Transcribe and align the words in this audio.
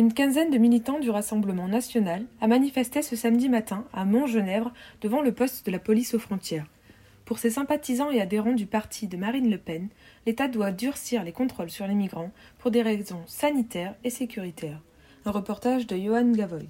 Une 0.00 0.14
quinzaine 0.14 0.50
de 0.50 0.56
militants 0.56 0.98
du 0.98 1.10
Rassemblement 1.10 1.68
national 1.68 2.24
a 2.40 2.46
manifesté 2.46 3.02
ce 3.02 3.16
samedi 3.16 3.50
matin 3.50 3.84
à 3.92 4.06
Montgenèvre 4.06 4.72
devant 5.02 5.20
le 5.20 5.30
poste 5.30 5.66
de 5.66 5.70
la 5.70 5.78
police 5.78 6.14
aux 6.14 6.18
frontières. 6.18 6.64
Pour 7.26 7.38
ses 7.38 7.50
sympathisants 7.50 8.10
et 8.10 8.18
adhérents 8.18 8.54
du 8.54 8.64
parti 8.64 9.08
de 9.08 9.18
Marine 9.18 9.50
Le 9.50 9.58
Pen, 9.58 9.90
l'État 10.24 10.48
doit 10.48 10.72
durcir 10.72 11.22
les 11.22 11.32
contrôles 11.32 11.68
sur 11.68 11.86
les 11.86 11.92
migrants 11.92 12.30
pour 12.56 12.70
des 12.70 12.80
raisons 12.80 13.20
sanitaires 13.26 13.94
et 14.02 14.08
sécuritaires. 14.08 14.80
Un 15.26 15.32
reportage 15.32 15.86
de 15.86 15.98
Johan 15.98 16.32
Gavoy. 16.32 16.66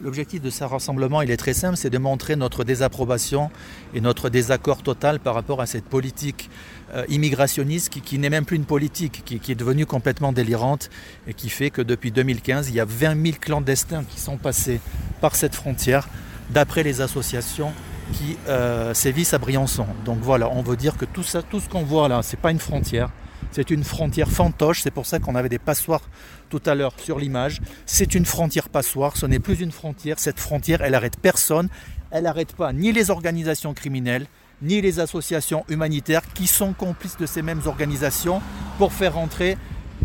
L'objectif 0.00 0.42
de 0.42 0.50
ce 0.50 0.64
rassemblement, 0.64 1.22
il 1.22 1.30
est 1.30 1.36
très 1.36 1.54
simple, 1.54 1.76
c'est 1.76 1.90
de 1.90 1.98
montrer 1.98 2.36
notre 2.36 2.62
désapprobation 2.62 3.50
et 3.94 4.00
notre 4.00 4.28
désaccord 4.28 4.82
total 4.82 5.18
par 5.18 5.34
rapport 5.34 5.60
à 5.62 5.66
cette 5.66 5.86
politique 5.86 6.50
euh, 6.94 7.04
immigrationniste 7.08 7.88
qui, 7.88 8.18
n'est 8.18 8.28
même 8.28 8.44
plus 8.44 8.56
une 8.56 8.66
politique, 8.66 9.22
qui, 9.24 9.34
est 9.50 9.54
devenue 9.54 9.86
complètement 9.86 10.32
délirante 10.32 10.90
et 11.26 11.32
qui 11.32 11.48
fait 11.48 11.70
que 11.70 11.80
depuis 11.80 12.12
2015, 12.12 12.68
il 12.68 12.74
y 12.74 12.80
a 12.80 12.84
20 12.84 13.22
000 13.22 13.36
clandestins 13.40 14.04
qui 14.04 14.20
sont 14.20 14.36
passés 14.36 14.80
par 15.20 15.34
cette 15.34 15.54
frontière, 15.54 16.06
d'après 16.50 16.82
les 16.82 17.00
associations 17.00 17.72
qui 18.12 18.36
euh, 18.48 18.92
sévissent 18.94 19.34
à 19.34 19.38
Briançon. 19.38 19.86
Donc 20.04 20.18
voilà, 20.20 20.50
on 20.50 20.62
veut 20.62 20.76
dire 20.76 20.96
que 20.96 21.06
tout, 21.06 21.22
ça, 21.22 21.42
tout 21.42 21.60
ce 21.60 21.68
qu'on 21.68 21.82
voit 21.82 22.08
là, 22.08 22.22
ce 22.22 22.36
n'est 22.36 22.42
pas 22.42 22.50
une 22.50 22.60
frontière, 22.60 23.10
c'est 23.52 23.70
une 23.70 23.84
frontière 23.84 24.30
fantoche, 24.30 24.82
c'est 24.82 24.90
pour 24.90 25.06
ça 25.06 25.18
qu'on 25.18 25.34
avait 25.34 25.48
des 25.48 25.58
passoires 25.58 26.02
tout 26.50 26.62
à 26.66 26.74
l'heure 26.74 26.94
sur 26.98 27.18
l'image. 27.18 27.60
C'est 27.86 28.14
une 28.14 28.24
frontière 28.24 28.68
passoire, 28.68 29.16
ce 29.16 29.26
n'est 29.26 29.38
plus 29.38 29.60
une 29.60 29.72
frontière. 29.72 30.18
Cette 30.18 30.40
frontière, 30.40 30.82
elle 30.82 30.94
arrête 30.94 31.18
personne. 31.20 31.68
Elle 32.10 32.24
n'arrête 32.24 32.54
pas 32.54 32.72
ni 32.72 32.92
les 32.92 33.10
organisations 33.10 33.74
criminelles, 33.74 34.26
ni 34.62 34.80
les 34.80 35.00
associations 35.00 35.64
humanitaires 35.68 36.22
qui 36.34 36.46
sont 36.46 36.72
complices 36.72 37.16
de 37.16 37.26
ces 37.26 37.42
mêmes 37.42 37.62
organisations 37.66 38.40
pour 38.78 38.92
faire 38.92 39.14
rentrer 39.14 39.56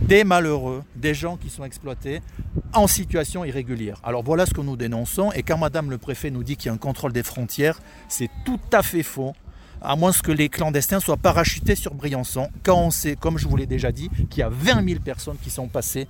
des 0.01 0.23
malheureux, 0.23 0.83
des 0.95 1.13
gens 1.13 1.37
qui 1.37 1.49
sont 1.49 1.63
exploités 1.63 2.21
en 2.73 2.87
situation 2.87 3.45
irrégulière. 3.45 3.99
Alors 4.03 4.23
voilà 4.23 4.45
ce 4.45 4.53
que 4.53 4.61
nous 4.61 4.75
dénonçons. 4.75 5.31
Et 5.33 5.43
quand 5.43 5.57
Madame 5.57 5.89
le 5.89 5.97
Préfet 5.97 6.31
nous 6.31 6.43
dit 6.43 6.57
qu'il 6.57 6.67
y 6.67 6.69
a 6.69 6.73
un 6.73 6.77
contrôle 6.77 7.13
des 7.13 7.23
frontières, 7.23 7.79
c'est 8.09 8.29
tout 8.45 8.59
à 8.71 8.83
fait 8.83 9.03
faux 9.03 9.33
à 9.83 9.95
moins 9.95 10.11
que 10.11 10.31
les 10.31 10.49
clandestins 10.49 10.99
soient 10.99 11.17
parachutés 11.17 11.75
sur 11.75 11.93
Briançon, 11.93 12.49
quand 12.63 12.77
on 12.77 12.91
sait, 12.91 13.15
comme 13.15 13.37
je 13.37 13.47
vous 13.47 13.57
l'ai 13.57 13.65
déjà 13.65 13.91
dit, 13.91 14.09
qu'il 14.29 14.39
y 14.39 14.43
a 14.43 14.49
20 14.49 14.87
000 14.87 14.99
personnes 15.01 15.37
qui 15.43 15.49
sont 15.49 15.67
passées 15.67 16.07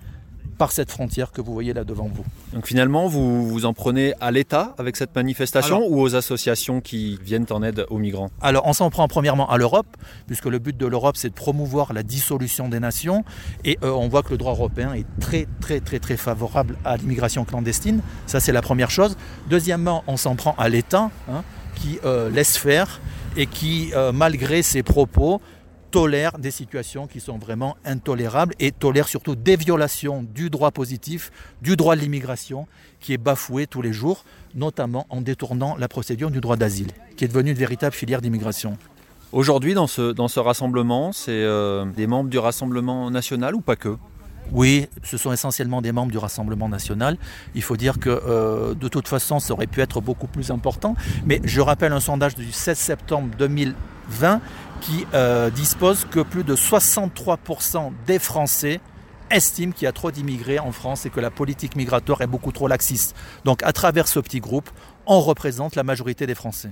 par 0.58 0.72
cette 0.72 0.92
frontière 0.92 1.32
que 1.32 1.42
vous 1.42 1.52
voyez 1.52 1.74
là 1.74 1.84
devant 1.84 2.10
vous. 2.14 2.24
Donc 2.54 2.68
finalement, 2.68 3.08
vous 3.08 3.48
vous 3.48 3.66
en 3.66 3.74
prenez 3.74 4.14
à 4.22 4.30
l'État 4.30 4.76
avec 4.78 4.96
cette 4.96 5.16
manifestation 5.16 5.86
ou 5.88 6.00
aux 6.00 6.16
associations 6.16 6.80
qui 6.80 7.18
viennent 7.24 7.48
en 7.50 7.64
aide 7.64 7.86
aux 7.90 7.98
migrants? 7.98 8.30
Alors 8.40 8.68
on 8.68 8.74
s'en 8.74 8.90
prend 8.90 9.08
premièrement 9.08 9.50
à 9.50 9.58
l'Europe, 9.58 9.88
puisque 10.28 10.46
le 10.46 10.60
but 10.60 10.78
de 10.78 10.86
l'Europe 10.86 11.18
c'est 11.18 11.30
de 11.30 11.34
promouvoir 11.34 11.94
la 11.94 12.04
dissolution 12.04 12.70
des 12.70 12.80
nations, 12.80 13.26
et 13.66 13.80
euh, 13.84 13.90
on 13.90 14.08
voit 14.08 14.22
que 14.22 14.30
le 14.30 14.38
droit 14.38 14.54
européen 14.54 14.94
est 14.94 15.06
très 15.20 15.48
très 15.60 15.80
très 15.80 16.00
très 16.00 16.18
favorable 16.18 16.78
à 16.86 16.98
l'immigration 16.98 17.46
clandestine, 17.46 18.02
ça 18.28 18.40
c'est 18.40 18.52
la 18.52 18.62
première 18.62 18.92
chose. 18.92 19.18
Deuxièmement, 19.50 20.04
on 20.08 20.18
s'en 20.18 20.36
prend 20.36 20.54
à 20.58 20.70
l'État, 20.70 21.10
hein, 21.32 21.44
qui 21.76 22.00
euh, 22.06 22.30
laisse 22.30 22.58
faire 22.58 23.02
et 23.36 23.48
qui, 23.48 23.92
euh, 23.96 24.12
malgré 24.12 24.62
ses 24.62 24.84
propos, 24.84 25.42
tolère 25.92 26.40
des 26.40 26.52
situations 26.52 27.06
qui 27.08 27.20
sont 27.20 27.38
vraiment 27.38 27.78
intolérables 27.86 28.56
et 28.60 28.72
tolère 28.72 29.08
surtout 29.08 29.36
des 29.36 29.56
violations 29.56 30.24
du 30.24 30.50
droit 30.50 30.72
positif, 30.72 31.32
du 31.62 31.76
droit 31.76 31.96
de 31.96 32.02
l'immigration, 32.02 32.68
qui 33.00 33.14
est 33.14 33.18
bafoué 33.18 33.68
tous 33.68 33.82
les 33.82 33.94
jours, 33.94 34.26
notamment 34.56 35.06
en 35.10 35.22
détournant 35.22 35.76
la 35.78 35.88
procédure 35.88 36.32
du 36.32 36.42
droit 36.42 36.58
d'asile, 36.58 36.92
qui 37.16 37.26
est 37.26 37.28
devenue 37.28 37.52
une 37.52 37.58
véritable 37.58 37.96
filière 37.96 38.22
d'immigration. 38.22 38.78
Aujourd'hui, 39.32 39.74
dans 39.74 39.88
ce, 39.88 40.12
dans 40.12 40.28
ce 40.28 40.40
rassemblement, 40.40 41.12
c'est 41.12 41.32
euh, 41.32 41.86
des 41.86 42.06
membres 42.06 42.30
du 42.30 42.38
Rassemblement 42.38 43.10
national 43.10 43.56
ou 43.56 43.62
pas 43.62 43.76
que? 43.76 43.98
Oui, 44.54 44.88
ce 45.04 45.18
sont 45.18 45.34
essentiellement 45.34 45.82
des 45.82 45.92
membres 45.92 46.12
du 46.12 46.20
Rassemblement 46.20 46.70
national. 46.70 47.18
Il 47.56 47.64
faut 47.64 47.76
dire 47.76 48.00
que 48.00 48.10
euh, 48.10 48.76
de 48.76 48.88
toute 48.88 49.08
façon, 49.08 49.40
ça 49.40 49.54
aurait 49.54 49.68
pu 49.68 49.82
être 49.82 50.00
beaucoup 50.00 50.28
plus 50.28 50.52
important. 50.52 50.96
Mais 51.26 51.42
je 51.44 51.60
rappelle 51.60 51.92
un 51.92 52.00
sondage 52.00 52.36
du 52.36 52.52
16 52.52 52.78
septembre 52.78 53.36
2020 53.38 54.42
qui 54.82 55.08
euh, 55.14 55.50
dispose 55.50 56.06
que 56.10 56.20
plus 56.20 56.44
de 56.44 56.56
63% 56.56 57.92
des 58.06 58.20
Français 58.20 58.80
estiment 59.32 59.72
qu'il 59.72 59.86
y 59.86 59.88
a 59.88 59.92
trop 59.92 60.12
d'immigrés 60.12 60.60
en 60.60 60.72
France 60.72 61.08
et 61.08 61.10
que 61.10 61.20
la 61.20 61.32
politique 61.32 61.76
migratoire 61.76 62.22
est 62.22 62.28
beaucoup 62.28 62.52
trop 62.52 62.68
laxiste. 62.68 63.16
Donc 63.46 63.64
à 63.64 63.74
travers 63.74 64.08
ce 64.08 64.20
petit 64.20 64.40
groupe, 64.40 64.70
on 65.08 65.20
représente 65.20 65.76
la 65.76 65.84
majorité 65.84 66.28
des 66.28 66.36
Français. 66.36 66.72